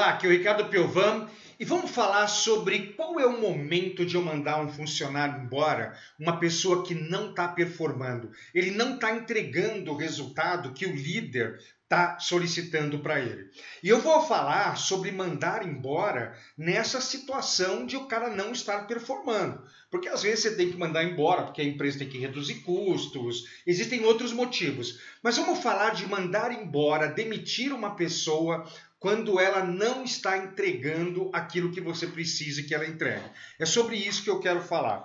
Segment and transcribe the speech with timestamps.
[0.00, 1.28] Olá, aqui é o Ricardo Piovan
[1.58, 6.38] e vamos falar sobre qual é o momento de eu mandar um funcionário embora, uma
[6.38, 12.18] pessoa que não está performando, ele não está entregando o resultado que o líder está
[12.20, 13.50] solicitando para ele.
[13.82, 19.64] E eu vou falar sobre mandar embora nessa situação de o cara não estar performando.
[19.90, 23.48] Porque às vezes você tem que mandar embora porque a empresa tem que reduzir custos,
[23.66, 25.00] existem outros motivos.
[25.22, 31.70] Mas vamos falar de mandar embora, demitir uma pessoa quando ela não está entregando aquilo
[31.70, 33.24] que você precisa que ela entregue.
[33.58, 35.04] É sobre isso que eu quero falar.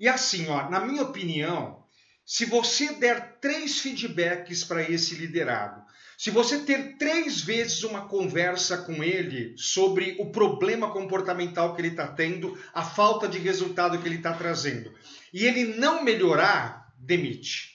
[0.00, 1.84] E assim, ó, na minha opinião,
[2.24, 5.84] se você der três feedbacks para esse liderado,
[6.16, 11.88] se você ter três vezes uma conversa com ele sobre o problema comportamental que ele
[11.88, 14.94] está tendo, a falta de resultado que ele está trazendo,
[15.32, 17.73] e ele não melhorar, demite.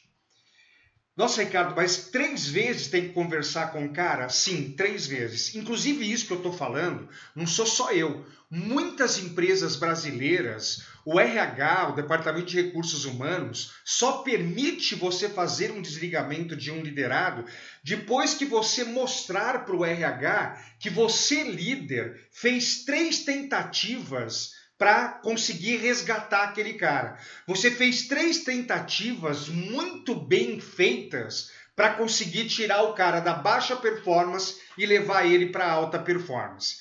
[1.19, 4.29] Nossa, Ricardo, mas três vezes tem que conversar com o cara?
[4.29, 5.53] Sim, três vezes.
[5.53, 8.25] Inclusive, isso que eu estou falando, não sou só eu.
[8.49, 15.81] Muitas empresas brasileiras, o RH, o Departamento de Recursos Humanos, só permite você fazer um
[15.81, 17.43] desligamento de um liderado
[17.83, 25.75] depois que você mostrar para o RH que você, líder, fez três tentativas para conseguir
[25.77, 27.19] resgatar aquele cara.
[27.45, 34.55] Você fez três tentativas muito bem feitas para conseguir tirar o cara da baixa performance
[34.77, 36.77] e levar ele para alta performance.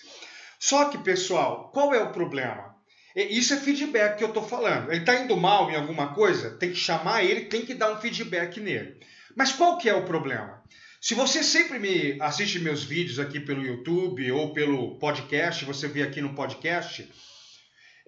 [0.60, 2.76] Só que, pessoal, qual é o problema?
[3.16, 4.92] Isso é feedback que eu estou falando.
[4.92, 8.00] Ele está indo mal em alguma coisa, tem que chamar ele, tem que dar um
[8.00, 8.96] feedback nele.
[9.34, 10.62] Mas qual que é o problema?
[11.00, 16.02] Se você sempre me assiste meus vídeos aqui pelo YouTube ou pelo podcast, você vê
[16.02, 17.08] aqui no podcast,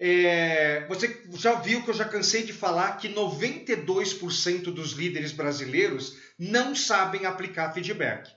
[0.03, 6.17] é, você já viu que eu já cansei de falar que 92% dos líderes brasileiros
[6.39, 8.27] não sabem aplicar feedback.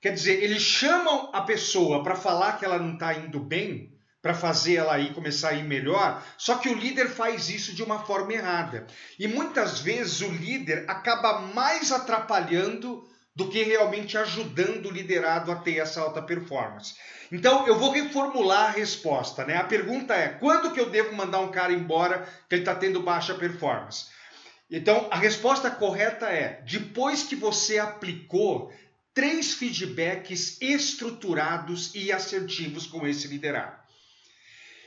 [0.00, 4.32] Quer dizer, eles chamam a pessoa para falar que ela não está indo bem, para
[4.32, 7.98] fazer ela ir começar a ir melhor, só que o líder faz isso de uma
[8.06, 8.86] forma errada.
[9.18, 13.06] E muitas vezes o líder acaba mais atrapalhando
[13.40, 16.94] do que realmente ajudando o liderado a ter essa alta performance.
[17.32, 19.56] Então, eu vou reformular a resposta, né?
[19.56, 23.02] A pergunta é: quando que eu devo mandar um cara embora que ele está tendo
[23.02, 24.08] baixa performance?
[24.70, 28.70] Então, a resposta correta é: depois que você aplicou
[29.14, 33.80] três feedbacks estruturados e assertivos com esse liderado.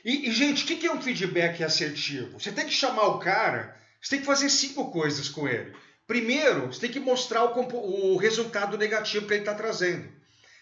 [0.05, 2.39] E, e gente, o que é um feedback assertivo?
[2.39, 5.73] Você tem que chamar o cara, você tem que fazer cinco coisas com ele.
[6.05, 10.09] Primeiro, você tem que mostrar o, o resultado negativo que ele está trazendo.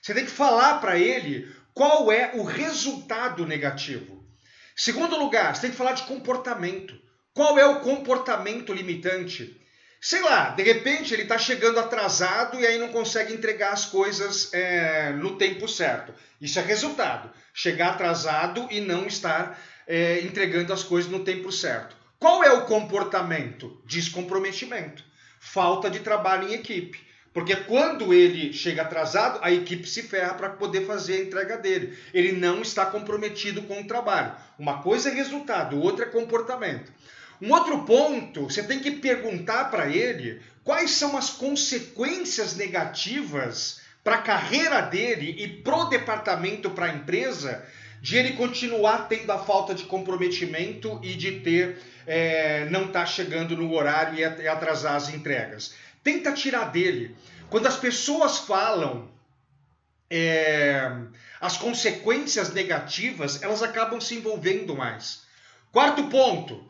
[0.01, 4.23] Você tem que falar para ele qual é o resultado negativo.
[4.75, 6.99] Segundo lugar, você tem que falar de comportamento.
[7.33, 9.59] Qual é o comportamento limitante?
[9.99, 14.51] Sei lá, de repente ele está chegando atrasado e aí não consegue entregar as coisas
[14.53, 16.13] é, no tempo certo.
[16.39, 17.31] Isso é resultado.
[17.53, 21.95] Chegar atrasado e não estar é, entregando as coisas no tempo certo.
[22.19, 23.81] Qual é o comportamento?
[23.85, 25.10] Descomprometimento
[25.41, 26.99] falta de trabalho em equipe.
[27.33, 31.97] Porque quando ele chega atrasado, a equipe se ferra para poder fazer a entrega dele.
[32.13, 34.33] Ele não está comprometido com o trabalho.
[34.59, 36.91] Uma coisa é resultado, outra é comportamento.
[37.41, 44.17] Um outro ponto, você tem que perguntar para ele quais são as consequências negativas para
[44.17, 47.65] a carreira dele e para o departamento, para a empresa,
[48.01, 53.05] de ele continuar tendo a falta de comprometimento e de ter é, não estar tá
[53.05, 55.75] chegando no horário e atrasar as entregas.
[56.03, 57.15] Tenta tirar dele.
[57.49, 59.11] Quando as pessoas falam
[60.09, 60.91] é,
[61.39, 65.21] as consequências negativas, elas acabam se envolvendo mais.
[65.71, 66.69] Quarto ponto,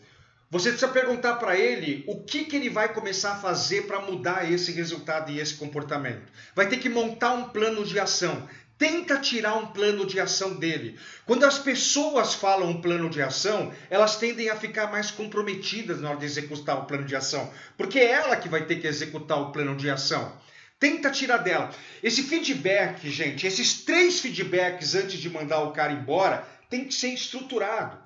[0.51, 4.51] você precisa perguntar para ele o que, que ele vai começar a fazer para mudar
[4.51, 6.29] esse resultado e esse comportamento.
[6.53, 8.49] Vai ter que montar um plano de ação
[8.81, 10.97] tenta tirar um plano de ação dele.
[11.27, 16.09] Quando as pessoas falam um plano de ação, elas tendem a ficar mais comprometidas na
[16.09, 19.39] hora de executar o plano de ação, porque é ela que vai ter que executar
[19.39, 20.35] o plano de ação.
[20.79, 21.69] Tenta tirar dela.
[22.01, 27.09] Esse feedback, gente, esses três feedbacks antes de mandar o cara embora, tem que ser
[27.09, 27.99] estruturado.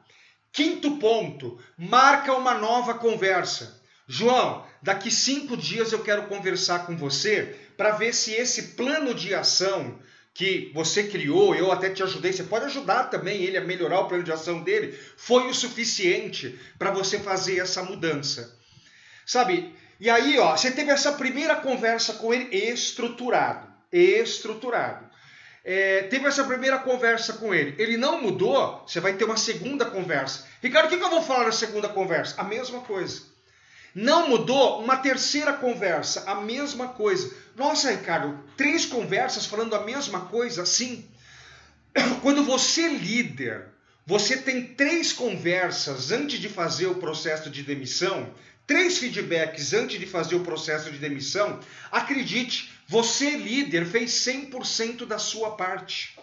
[0.51, 3.81] Quinto ponto, marca uma nova conversa.
[4.05, 9.33] João, daqui cinco dias eu quero conversar com você para ver se esse plano de
[9.33, 10.03] ação
[10.35, 14.07] que você criou, eu até te ajudei, você pode ajudar também ele a melhorar o
[14.09, 18.53] plano de ação dele, foi o suficiente para você fazer essa mudança.
[19.25, 19.73] Sabe?
[19.97, 25.09] E aí, ó, você teve essa primeira conversa com ele estruturado, estruturado.
[25.63, 27.73] É, teve essa primeira conversa com ele.
[27.81, 30.45] Ele não mudou, você vai ter uma segunda conversa.
[30.61, 32.39] Ricardo, o que, que eu vou falar na segunda conversa?
[32.39, 33.21] A mesma coisa.
[33.95, 34.83] Não mudou?
[34.83, 37.33] Uma terceira conversa, a mesma coisa.
[37.55, 40.65] Nossa, Ricardo, três conversas falando a mesma coisa?
[40.65, 41.07] Sim.
[42.21, 43.67] quando você líder,
[44.05, 48.33] você tem três conversas antes de fazer o processo de demissão,
[48.67, 55.17] três feedbacks antes de fazer o processo de demissão, acredite, você líder fez 100% da
[55.17, 56.19] sua parte.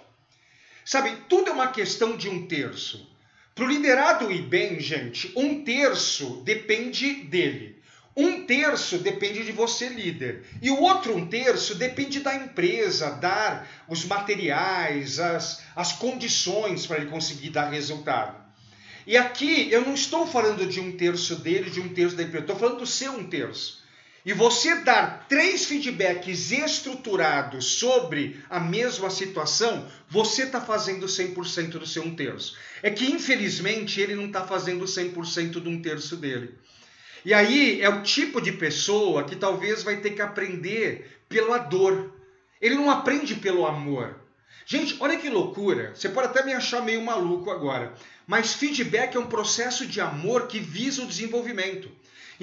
[0.84, 3.10] Sabe, tudo é uma questão de um terço.
[3.54, 7.82] Para o liderado ir bem, gente, um terço depende dele.
[8.16, 10.44] Um terço depende de você, líder.
[10.60, 16.98] E o outro um terço depende da empresa dar os materiais, as, as condições para
[16.98, 18.42] ele conseguir dar resultado.
[19.06, 22.44] E aqui eu não estou falando de um terço dele, de um terço da empresa,
[22.44, 23.81] estou falando do seu um terço.
[24.24, 31.86] E você dar três feedbacks estruturados sobre a mesma situação, você está fazendo 100% do
[31.86, 32.56] seu um terço.
[32.82, 36.54] É que, infelizmente, ele não está fazendo 100% de um terço dele.
[37.24, 42.12] E aí é o tipo de pessoa que talvez vai ter que aprender pela dor.
[42.60, 44.20] Ele não aprende pelo amor.
[44.64, 45.92] Gente, olha que loucura.
[45.94, 47.94] Você pode até me achar meio maluco agora,
[48.26, 51.90] mas feedback é um processo de amor que visa o desenvolvimento.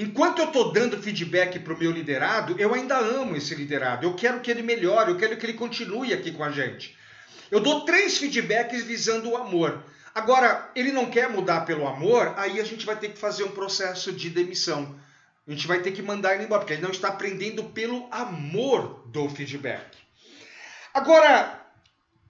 [0.02, 4.08] Enquanto eu estou dando feedback para o meu liderado, eu ainda amo esse liderado.
[4.08, 6.98] Eu quero que ele melhore, eu quero que ele continue aqui com a gente.
[7.52, 9.84] Eu dou três feedbacks visando o amor.
[10.16, 13.52] Agora, ele não quer mudar pelo amor, aí a gente vai ter que fazer um
[13.52, 14.98] processo de demissão.
[15.46, 19.04] A gente vai ter que mandar ele embora, porque ele não está aprendendo pelo amor
[19.08, 19.98] do feedback.
[20.94, 21.62] Agora,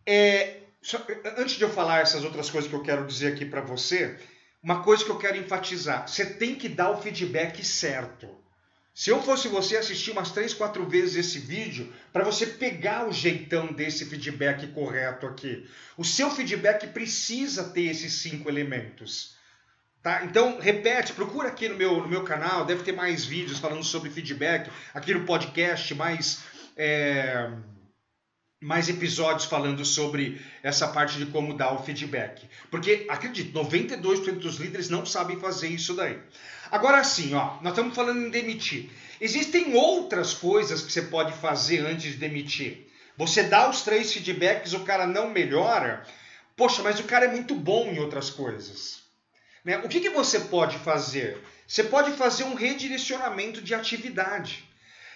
[0.07, 0.97] é, só,
[1.37, 4.17] antes de eu falar essas outras coisas que eu quero dizer aqui para você,
[4.61, 8.27] uma coisa que eu quero enfatizar: você tem que dar o feedback certo.
[8.93, 13.13] Se eu fosse você, assistir umas três, quatro vezes esse vídeo para você pegar o
[13.13, 15.65] jeitão desse feedback correto aqui.
[15.95, 19.37] O seu feedback precisa ter esses cinco elementos.
[20.03, 20.25] Tá?
[20.25, 24.09] Então, repete, procura aqui no meu, no meu canal, deve ter mais vídeos falando sobre
[24.09, 26.43] feedback, aqui no podcast, mais.
[26.75, 27.49] É
[28.61, 32.45] mais episódios falando sobre essa parte de como dar o feedback.
[32.69, 36.19] Porque, acredito, 92% dos líderes não sabem fazer isso daí.
[36.69, 38.89] Agora sim, ó, nós estamos falando em demitir.
[39.21, 42.87] Existem outras coisas que você pode fazer antes de demitir.
[43.17, 46.05] Você dá os três feedbacks, o cara não melhora.
[46.55, 49.03] Poxa, mas o cara é muito bom em outras coisas.
[49.63, 49.77] Né?
[49.79, 51.37] O que, que você pode fazer?
[51.65, 54.68] Você pode fazer um redirecionamento de atividade.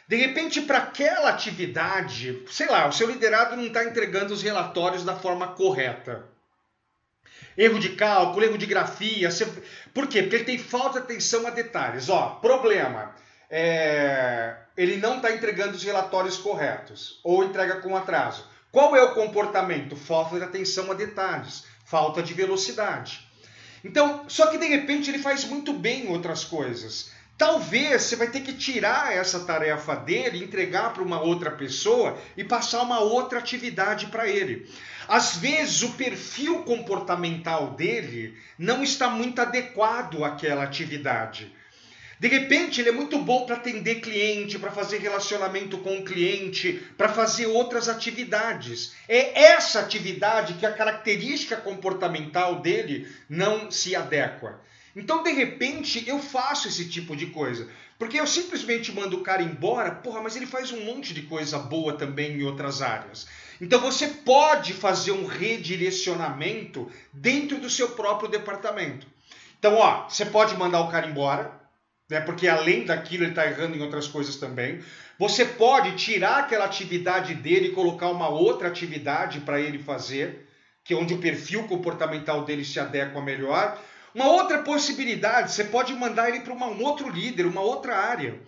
[0.08, 5.04] De repente, para aquela atividade, sei lá, o seu liderado não está entregando os relatórios
[5.04, 6.26] da forma correta.
[7.58, 9.32] Erro de cálculo, erro de grafia.
[9.32, 9.46] Você...
[9.94, 10.22] Por quê?
[10.22, 12.10] Porque ele tem falta de atenção a detalhes.
[12.10, 13.16] Ó, problema.
[13.50, 14.56] É...
[14.76, 18.48] Ele não está entregando os relatórios corretos ou entrega com atraso.
[18.72, 19.96] Qual é o comportamento?
[19.96, 23.28] Falta de atenção a detalhes, falta de velocidade.
[23.84, 27.12] Então, só que de repente ele faz muito bem outras coisas.
[27.38, 32.44] Talvez você vai ter que tirar essa tarefa dele, entregar para uma outra pessoa e
[32.44, 34.70] passar uma outra atividade para ele.
[35.08, 41.52] Às vezes o perfil comportamental dele não está muito adequado àquela atividade.
[42.20, 46.82] De repente, ele é muito bom para atender cliente, para fazer relacionamento com o cliente,
[46.98, 48.94] para fazer outras atividades.
[49.10, 54.62] É essa atividade que a característica comportamental dele não se adequa.
[54.96, 57.70] Então, de repente, eu faço esse tipo de coisa.
[57.98, 61.58] Porque eu simplesmente mando o cara embora, porra, mas ele faz um monte de coisa
[61.58, 63.28] boa também em outras áreas.
[63.62, 69.08] Então você pode fazer um redirecionamento dentro do seu próprio departamento.
[69.58, 71.64] Então, ó, você pode mandar o cara embora,
[72.10, 72.20] né?
[72.20, 74.84] Porque além daquilo ele está errando em outras coisas também.
[75.18, 80.50] Você pode tirar aquela atividade dele e colocar uma outra atividade para ele fazer,
[80.84, 83.80] que é onde o perfil comportamental dele se adequa melhor.
[84.14, 88.40] Uma outra possibilidade, você pode mandar ele para um outro líder, uma outra área.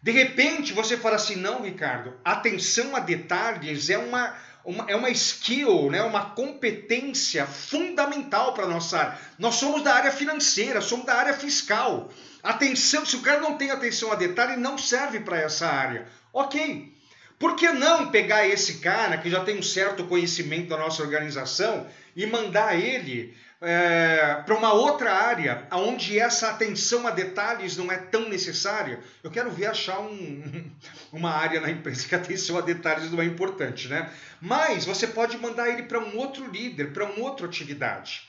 [0.00, 5.10] De repente você fala assim: não, Ricardo, atenção a detalhes é uma, uma, é uma
[5.10, 6.02] skill, né?
[6.02, 9.18] uma competência fundamental para a nossa área.
[9.38, 12.08] Nós somos da área financeira, somos da área fiscal.
[12.40, 16.06] Atenção, se o cara não tem atenção a detalhe, não serve para essa área.
[16.32, 16.94] Ok.
[17.38, 21.86] Por que não pegar esse cara que já tem um certo conhecimento da nossa organização
[22.14, 23.36] e mandar ele
[23.68, 29.30] é, para uma outra área, onde essa atenção a detalhes não é tão necessária, eu
[29.30, 30.70] quero ver achar um,
[31.12, 34.08] uma área na empresa que a atenção a detalhes não é importante, né?
[34.40, 38.28] Mas você pode mandar ele para um outro líder, para uma outra atividade.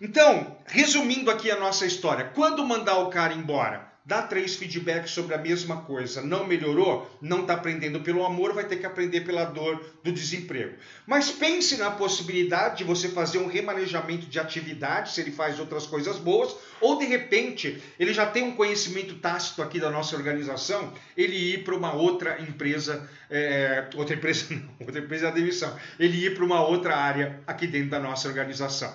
[0.00, 3.89] Então, resumindo aqui a nossa história, quando mandar o cara embora?
[4.04, 8.64] Dá três feedbacks sobre a mesma coisa, não melhorou, não está aprendendo pelo amor, vai
[8.64, 10.76] ter que aprender pela dor do desemprego.
[11.06, 15.86] Mas pense na possibilidade de você fazer um remanejamento de atividade, se ele faz outras
[15.86, 20.92] coisas boas, ou de repente ele já tem um conhecimento tácito aqui da nossa organização,
[21.16, 25.76] ele ir para uma outra empresa, é, outra empresa não, outra empresa é a demissão,
[25.98, 28.92] ele ir para uma outra área aqui dentro da nossa organização.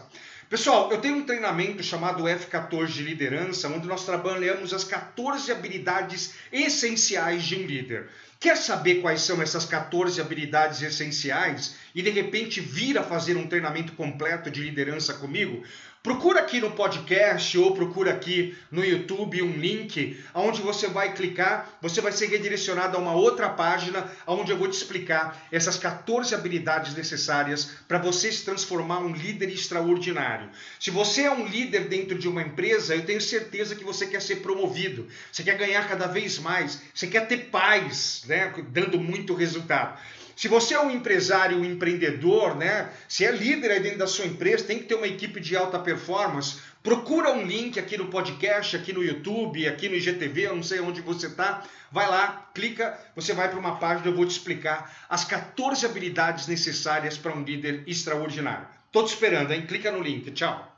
[0.48, 6.36] Pessoal, eu tenho um treinamento chamado F14 de liderança, onde nós trabalhamos as 14 habilidades
[6.52, 8.10] essenciais de um líder.
[8.40, 13.48] Quer saber quais são essas 14 habilidades essenciais e de repente vir a fazer um
[13.48, 15.64] treinamento completo de liderança comigo?
[16.06, 21.68] Procura aqui no podcast ou procura aqui no YouTube um link onde você vai clicar,
[21.82, 26.36] você vai ser redirecionado a uma outra página onde eu vou te explicar essas 14
[26.36, 30.52] habilidades necessárias para você se transformar um líder extraordinário.
[30.80, 34.22] Se você é um líder dentro de uma empresa, eu tenho certeza que você quer
[34.22, 39.34] ser promovido, você quer ganhar cada vez mais, você quer ter paz, né, dando muito
[39.34, 40.00] resultado.
[40.36, 42.92] Se você é um empresário, um empreendedor, né?
[43.08, 45.80] Se é líder aí dentro da sua empresa, tem que ter uma equipe de alta
[45.80, 46.58] performance.
[46.84, 50.82] Procura um link aqui no podcast, aqui no YouTube, aqui no IGTV, eu não sei
[50.82, 51.63] onde você está.
[51.92, 56.48] Vai lá, clica, você vai para uma página, eu vou te explicar as 14 habilidades
[56.48, 58.68] necessárias para um líder extraordinário.
[58.88, 59.65] Estou te esperando, hein?
[59.65, 60.30] Clica no link.
[60.32, 60.75] Tchau.